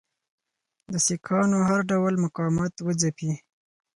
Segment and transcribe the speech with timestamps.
[0.91, 3.31] د سیکهانو هر ډول مقاومت وځپي.